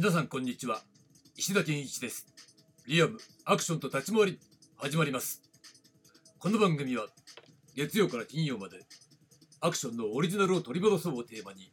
[0.00, 0.80] 皆さんこんにちは。
[1.36, 2.28] 石田健一です。
[2.86, 4.38] リアムアクションと立ち回り
[4.76, 5.42] 始まります。
[6.38, 7.06] この番組は
[7.74, 8.78] 月曜から金曜まで
[9.60, 11.72] アクションのオリジナルを取り戻そうをテーマに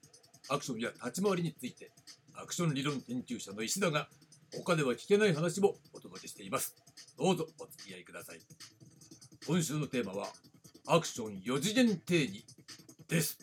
[0.50, 1.92] アクションや立ち回りについて
[2.34, 4.08] アクション理論研究者の石田が
[4.56, 6.76] 他では聞けない話もお届けしています。
[7.20, 8.40] どうぞお付き合いください。
[9.46, 10.30] 今週のテーマは
[10.88, 12.44] アクション4次元定義
[13.08, 13.38] です。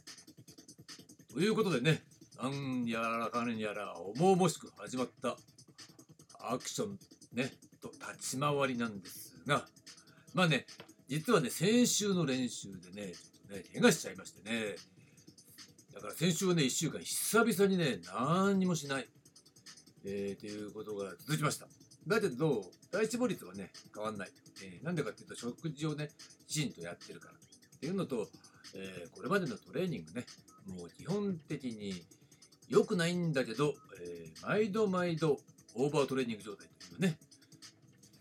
[1.32, 2.02] ということでね
[2.42, 5.36] なんやらかんやら重々しく始まった
[6.40, 6.98] アクション
[7.32, 9.64] ねと立ち回りなんですが
[10.34, 10.66] まあね
[11.08, 14.74] 実はね先週の練習でねちょっとね怪我しちゃいましてね。
[15.94, 19.06] だから先週はね1週間久々にね何にもしない。
[20.04, 21.68] えー、ということが続きました。
[22.08, 24.30] だけど第一率はね変わんない、
[24.64, 26.08] え、なんでかっていうと食事をね
[26.48, 28.26] きちんとやってるからっていうのと、
[28.74, 30.26] え、これまでのトレーニングね
[30.66, 32.02] もう基本的に
[32.72, 35.38] 良くないんだけど、えー、毎度毎度
[35.74, 37.18] オーバートレーニング状態というね、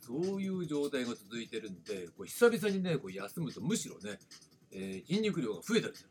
[0.01, 4.19] そういう状態が続いてるんで、こう久々にね、こう休むとむしろね、
[4.73, 6.09] えー、筋肉量が増えたりする。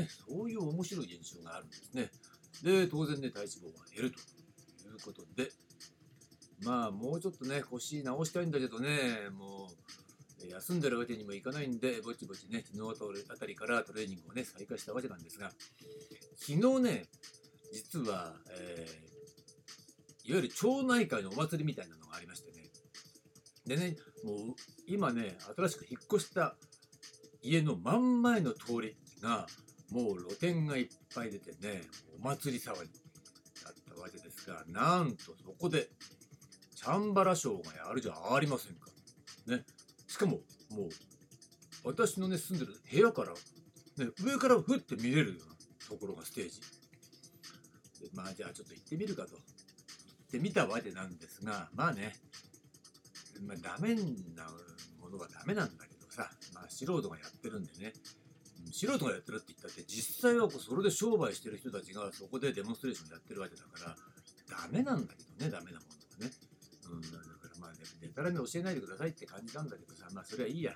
[0.00, 2.10] ね、そういう面白い現象があるんですね。
[2.62, 4.22] で、当然ね、体脂肪が減るとい
[4.90, 5.52] うことで、
[6.64, 9.68] まあ、もうちょっとね、腰直したいんだけどね、も
[10.42, 15.52] う、休んでるわけにもいかないんで、ぼちぼちね、昨日あたりからトレーニングをね、再開したわけなんですが、
[16.36, 17.06] 昨日ね、
[17.72, 22.70] 実は、えー、いわゆる町内会のお祭りみたいなのがありましてね。
[23.66, 24.36] でね、もう
[24.86, 26.56] 今ね、新しく引っ越した
[27.42, 29.46] 家の真ん前の通りが、
[29.90, 31.82] もう露店がいっぱい出てね、
[32.18, 32.78] お祭り騒ぎ
[33.62, 35.88] だったわけですが、なんとそこで、
[36.74, 38.90] チャンバラショーがやるじゃありませんか。
[39.46, 39.64] ね。
[40.06, 40.40] しかも、
[40.70, 40.88] もう、
[41.84, 43.32] 私のね、住んでる部屋から、
[44.04, 45.54] ね、上からふって見れるような
[45.88, 46.60] ところがステージ。
[48.12, 49.30] まあじゃあちょっと行ってみるかと。
[49.30, 49.40] 言っ
[50.30, 52.16] てみたわけなんですがまあね、
[53.46, 54.02] まあ、ダメな
[55.00, 57.92] ものはダメなんだけどさ、まあ、素人がやってるんでね。
[58.72, 63.96] 素人がやってるって言ったって実際はそれで商売してる人たちがそこでデモンストレーションやってるわけだから
[64.48, 66.32] ダメなんだけどねダメなものはね、
[66.90, 70.72] うん、だからまあねでたらめ教えないでくださいって感じなんだけどさまあそれはいいや。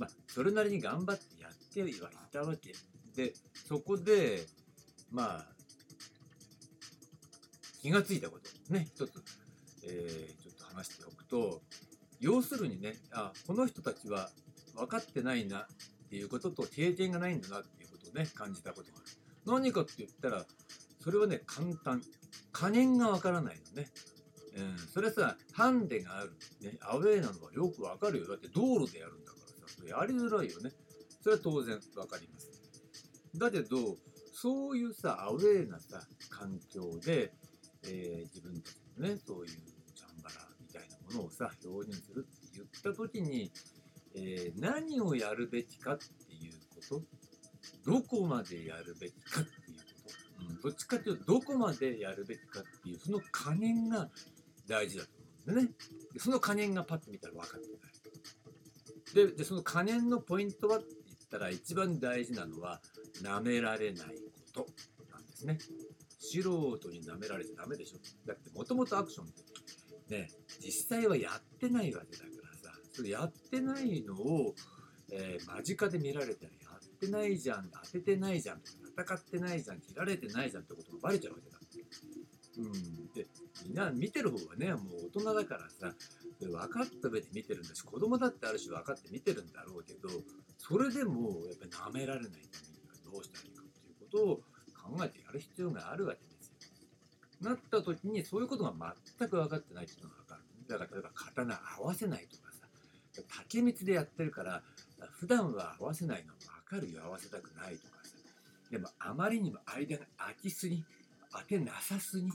[0.00, 1.92] まあそれなりに頑張ってやってはい
[2.32, 2.74] たわけ。
[3.14, 3.34] で
[3.68, 4.46] そこで
[5.10, 5.46] まあ
[7.80, 8.86] 気がついたことね。
[8.94, 9.22] 一つ、
[9.84, 11.62] えー、ちょっと話しておくと
[12.20, 14.30] 要するにねあこの人たちは
[14.74, 15.66] 分かってないなっ
[16.10, 19.06] ていうことと経験がないんだなっていうことをね感じたことがある。
[19.46, 20.44] 何かって言ったら
[21.02, 22.02] それはね簡単。
[22.52, 23.88] 加減が分からないのね、
[24.56, 28.28] うん、それはさハンデがある、ね、アウェーなのはよく分かるよ。
[28.28, 30.70] だって道路でやるんだからさそれやりづらいよね。
[31.20, 32.50] それは当然分かります。
[33.36, 33.96] だけど
[34.32, 37.32] そういうさアウェーなさ環境で
[37.84, 39.46] えー、自分たちのねそういう
[39.94, 43.50] チャンバラみたいなものをさ表現するって言った時に、
[44.14, 47.02] えー、何をやるべきかっていうこ
[47.84, 54.08] とどこまでやるべきかっていうこと、うん、どっちかっていうとどこまでやるべきかっていうその加減が
[54.68, 55.10] 大事だと
[55.46, 55.74] 思うんですね。
[56.14, 57.90] でその加減がパッと見たら分かってない。
[59.14, 62.80] ででその加減のポイントはって言ったら一番大事なのは
[63.22, 64.06] 舐められない
[64.54, 64.66] こと
[65.10, 65.58] なんですね。
[66.20, 67.98] 素人に舐められてダメでしょ。
[68.26, 69.42] だってもともとアクションって
[70.14, 70.28] ね
[70.60, 72.24] 実際はやってないわけだか
[72.62, 72.78] らさ。
[72.92, 74.54] それやってないのを、
[75.12, 78.60] えー、間近で見られたらやってないじゃん当ててないじゃん
[78.98, 81.58] 戦ってないじゃん切られてないじゃんってことがバレちゃうわけだ。
[82.58, 82.72] うん、
[83.14, 83.26] で
[83.64, 85.94] みんな見てる方はねもう大人だからさ
[86.40, 90.08] 分かった上で見てるんだし子供だってある種分かって見てるんだろうけど
[90.58, 94.40] それでもやっぱり舐められないためにはどうしたらいいかっていうことを
[94.96, 96.48] 考えてやる必要があるわけです
[97.42, 97.50] よ。
[97.50, 98.74] なった時にそういうことが
[99.18, 100.42] 全く分かってないっていうのが分かる。
[100.68, 102.66] だから例えば刀合わせないとかさ。
[103.46, 104.62] 竹光でやってるから
[105.10, 107.02] 普段は合わせないの分かるよ。
[107.04, 108.10] 合わせたくないとかさ。
[108.70, 110.84] でもあまりにも間が空きすぎ
[111.32, 112.28] 当てなさすぎ、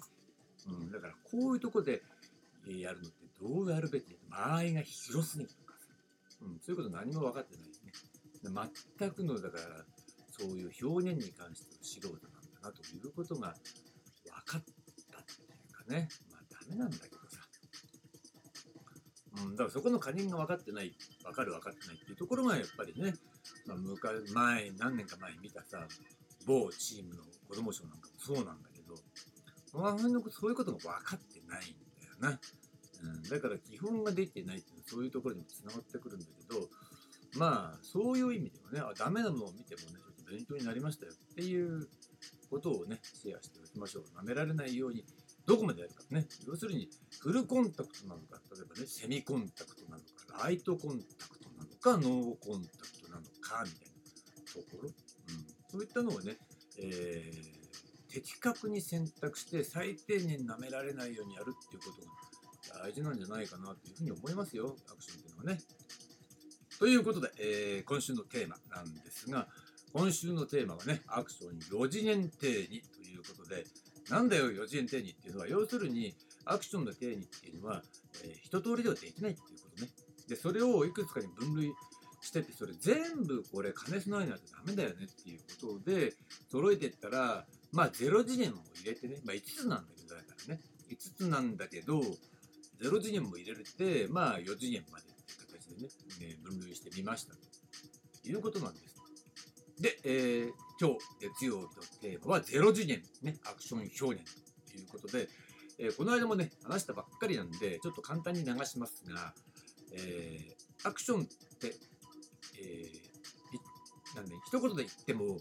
[0.67, 2.03] うん、だからこういうとこで
[2.67, 4.17] やるのってどうやるべき？
[4.29, 5.93] 間合いが広すぎるとかさ、
[6.41, 7.91] うん、そういうこと何も分かってないですね
[8.99, 9.63] 全くのだから
[10.37, 12.27] そういう表現に関しての素人
[12.65, 13.53] なということが
[14.23, 14.63] 分かっ
[15.11, 17.41] たっていうかね、まあダメなんだけどさ。
[19.37, 23.13] うん、だからそこの加減が分かってない、分かる分かってないっていうところがやっぱりね、
[23.67, 23.77] まあ、
[24.33, 25.85] 前、何年か前見たさ、
[26.47, 28.95] 某チームの子供賞なんかもそうなんだけど、
[29.73, 29.97] まあ、
[30.31, 32.39] そういうことが分かってないんだよな。
[33.03, 36.69] うん、だから基本ができてないっていうのはそういうところにもつながってくるんだけど、
[37.37, 41.89] まあそういう意味ではね、あダメなのを見てもね、ちょっと勉強になりましたよっていう
[42.49, 44.03] ことをね、シェアしておきましょう。
[44.17, 45.05] 舐められないように
[45.45, 46.89] どこまでやるかね要するに
[47.21, 56.37] フルコンタクトなのか例えばねセミコンタクトなのかライトコンタクトなのかノーコンタクトなのかみたいなところ、うん、そういったのをね、
[56.79, 65.61] えー、的確に選択して最低限舐められないようにやるっていうことが大事なんじゃないかなというふうに思いますよアクションっていうのはね。
[66.77, 69.47] ということで、えー、今週のテーマなんですが
[69.97, 73.63] 今週のテーマはねアクション4次元定義ということで
[74.09, 76.13] なんだよ4次元定義っていうのは要するに
[76.43, 77.81] アクションの定義っていうのは、
[78.25, 79.89] えー、一通りではできないっていうことね。
[80.27, 81.71] でそれをいくつかに分類
[82.19, 86.11] しててそれ全部これ兼ね備えないとダメだよねっていうことで
[86.51, 90.61] 揃えていったらまあ0次元も入れてね、まあ、5つなんだけどだからね
[90.91, 92.01] 5つなんだけど
[92.81, 95.67] 0次元も入れてまあ4次元までっていう形
[96.19, 97.39] でね、ね分類してみましたと
[98.27, 98.94] いうことなんです。
[99.79, 101.69] で、えー、今日月曜日の
[102.01, 104.23] テーマは0次元、ね、アクション表現
[104.71, 105.27] ということで、
[105.79, 109.33] えー、この間もね、話したばっかりなんで、ちょっと簡単に流しますが、
[109.93, 111.75] えー、アクションって、
[112.61, 115.39] えー、なんで、一言で言っても、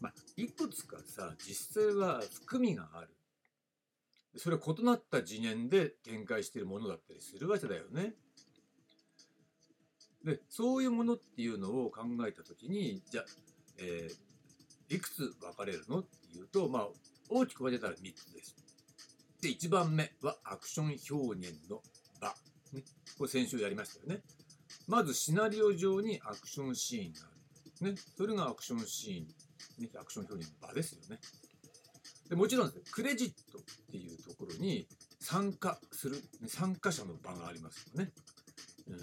[0.00, 3.08] まあ、いくつかさ、実際は含みがある。
[4.36, 8.14] それは異なった次元で展開しているものだったりするわけだよね。
[10.24, 13.24] で、そういうものっていうのを考えたときに、じゃあ、
[13.82, 16.88] えー、いくつ分かれるのっていうと、まあ、
[17.28, 18.56] 大きく分けたら3つです。
[19.42, 21.82] で、1番目はアクション表現の
[22.20, 22.34] 場。
[22.72, 22.84] ね、
[23.18, 24.22] これ先週やりましたよね。
[24.86, 27.92] まずシナリオ上にアクションシーンがある。
[27.92, 31.18] ね、それがアクションシーン、ね、アクション表現の場ですよね。
[32.28, 34.86] でもちろんですね、クレジットっていうところに
[35.20, 38.12] 参加する、ね、参加者の場がありますよね。
[38.88, 38.96] うん、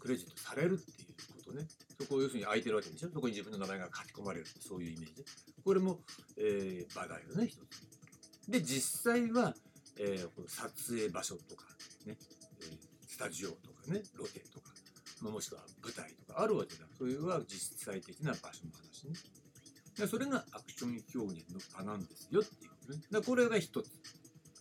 [0.00, 1.07] クレジットされるっていう
[1.48, 1.66] とね。
[2.00, 3.10] そこを要するに空いてるわけでしょ？
[3.12, 4.46] そこに自分の名前が書き込まれる。
[4.60, 5.24] そういうイメージ。
[5.64, 6.00] これも、
[6.36, 8.50] えー、場だよね、一つ。
[8.50, 9.54] で、実際は、
[9.98, 11.64] えー、この撮影場所とか、
[12.06, 12.16] ね、
[12.62, 14.72] え、スタジオとかね、ロケとか、
[15.20, 16.86] まあ、もしくは舞台とかあるわけだ。
[16.96, 19.14] それは実際的な場所の話ね。
[19.96, 23.00] でそれがアクション表現の場なんですよっていうことね。
[23.10, 23.90] でこれが一つ。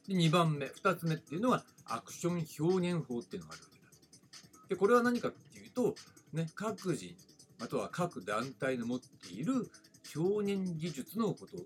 [0.08, 4.68] で、2番目、2つ目っていうのは、アクション表現法っていうのがあるわけだ。
[4.70, 5.96] で、これは何かっていうと、
[6.34, 7.16] ね、各人、
[7.60, 9.70] または各団体の持っている
[10.16, 11.58] 表現技術のこと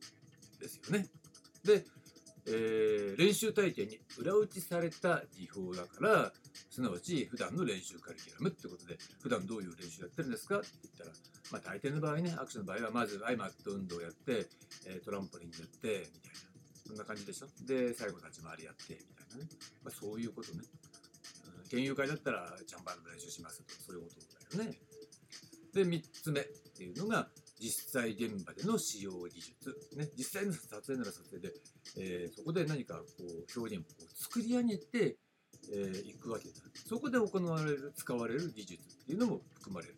[0.60, 1.08] ですよね。
[1.64, 1.86] で、
[2.48, 6.34] えー、練習体験に裏打ちされた技法だから、
[6.70, 11.12] すなわち普段の練習カリキュラムってことで、普段どういう練習やってるんですかって言ったら、
[11.52, 14.48] まあ大抵の場合ね、アクションの場合はまずアイマット運動をやって、
[14.88, 16.40] え、トランポリンやって、みたいな。
[16.88, 17.48] そんな感じでしょ。
[17.66, 19.50] で、最後立ち回りやって、みたいなね。
[19.84, 20.64] まあそういうことね。
[21.70, 24.80] 研究会だったらジャンバーの練習しますとそういうことね。
[25.74, 26.44] で3つ目っ
[26.76, 31.54] ていうのが実際現場での使用技術、ね、実際の撮影なら撮影で、
[31.98, 35.16] えー、そこで何かこう表現を作り上げてい、
[35.72, 36.56] えー、くわけだ。
[36.88, 39.96] そこで行われる使われる技術っていうのも含まれる。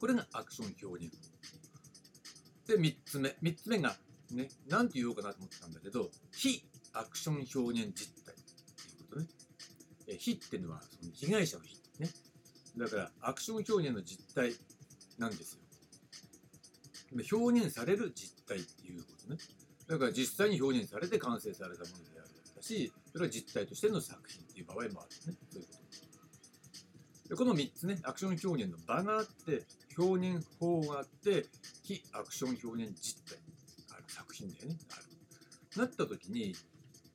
[0.00, 1.14] これがアクション表現。
[2.66, 3.36] で3つ目。
[3.42, 3.94] 3つ目が
[4.32, 9.26] ね何て言おうかなと思ってたんだけど非アクション表現実態っていうことね。
[10.08, 11.76] え非っていうのはその被害者の非。
[11.98, 12.08] ね。
[12.76, 14.52] だからアクション表現の実態
[15.18, 15.60] なんですよ。
[17.32, 19.38] 表現される実態っていうことね。
[19.88, 24.92] だから実際に表現されて完成されたものであるだし、それは実態としての作品っていう場合もある
[25.32, 25.38] ね。
[25.50, 25.86] そういうこと。
[27.28, 29.64] でこの3つね、アクション表現の場があって、
[29.98, 31.46] 表現法があって、
[31.82, 33.38] 非アクション表現実態
[33.94, 34.78] ある作品だよね。
[34.90, 35.80] ある。
[35.80, 36.54] なった時に、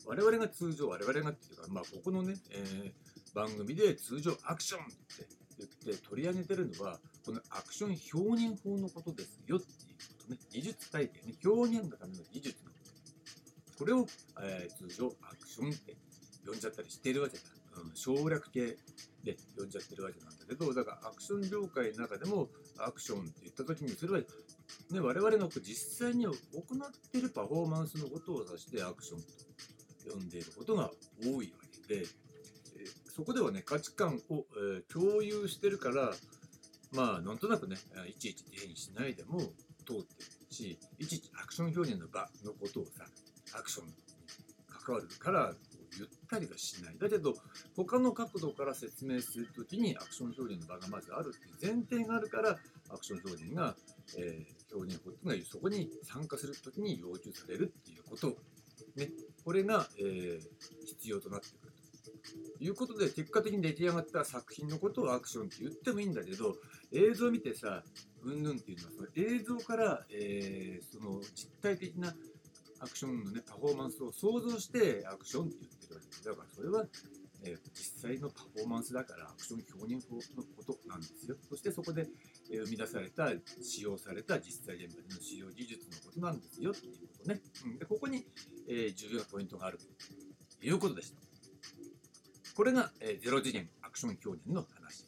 [0.06, 5.41] 我々が通常、我々がっていうか、まあ、ここのね、えー、番組で通常アクションって
[5.84, 10.40] 言って取り上げてるのは、このアクション表現法のことですよっていうことね。
[10.52, 11.36] 技術体系ね。
[11.46, 12.78] 表現のための技術のこ
[13.76, 13.78] と。
[13.80, 14.08] これを、
[14.42, 15.96] えー、通常アクションって
[16.46, 17.44] 呼んじゃったりしてるわけだ。
[17.74, 18.78] うん、省略形
[19.24, 22.50] で呼んじゃってるわけなんだけど、だからアクション業界の中でも
[22.80, 26.36] アクションって言った時に、それは、ね、我々の実際に行っ
[27.12, 29.26] ているパフォーマンスのことを指してアクションと
[30.04, 30.92] 読んでいることが
[31.24, 32.06] 多いわけで、
[33.14, 34.46] そこではね、価値観を、
[34.78, 36.12] え共有してるから、
[36.94, 37.78] まあ、なんとなくね、
[38.08, 40.04] いちいち定義しないでも通ってる
[40.50, 43.06] し、いちいちアクション表現の場のことをさ、
[43.54, 43.94] アクションに
[44.68, 45.54] 関わるから
[45.98, 46.98] 言ったりはしない。
[46.98, 47.34] だけど、
[47.76, 52.58] 他の角度から説明するときにアクション表現の場がまずあるっていう前提があるから、
[52.90, 53.76] アクション表現が、
[54.18, 58.38] えー、表現法っていうのはそこに参加するときに要求されるっていうこと
[58.96, 59.10] ね、
[59.44, 61.61] これが、えー、必要となってくる
[62.60, 66.56] いうことで、結果的に出来上がった作品のことをアクションって言ってもいいんだけど、
[66.92, 67.84] 映像を見てさ、
[68.24, 72.14] うんぬんっていうのは、その映像から、えー、その実体的な
[72.82, 76.86] アクションのねパフォーマンスを想像してアクションって言ってるわけでだからそれは、
[77.44, 81.36] えー実際のパフォーマンスだからアクション表現法のことなんですよ。
[81.50, 82.08] そしてそこで、
[82.52, 88.26] えー生み出された使用された実際現場での使用技術のことなんですよっていうことね、うん、でここに、
[88.68, 89.86] え重要なポイントがあると
[90.66, 91.31] いうことでした。
[92.56, 95.06] これが、えーゼロ次元アクション表現の話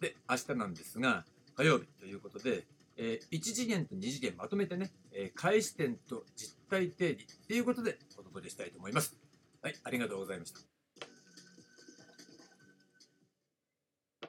[0.00, 1.24] で明日なんですが
[1.56, 2.64] 火曜日ということで、
[2.96, 9.16] え1次元と2次元まとめてね、えー開始点と実体定理っていうことでお届けしたいと思います。
[9.62, 10.73] はい、ありがとうございました。